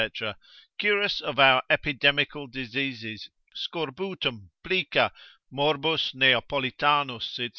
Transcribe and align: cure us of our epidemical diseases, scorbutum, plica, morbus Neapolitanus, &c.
cure 0.79 1.03
us 1.03 1.21
of 1.21 1.37
our 1.37 1.61
epidemical 1.69 2.47
diseases, 2.47 3.29
scorbutum, 3.55 4.47
plica, 4.63 5.11
morbus 5.53 6.15
Neapolitanus, 6.15 7.35
&c. 7.35 7.49